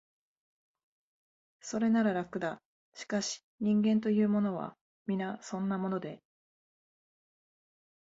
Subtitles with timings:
[1.61, 2.59] それなら、楽だ、
[2.95, 6.23] しかし、人間というものは、皆そんなもので、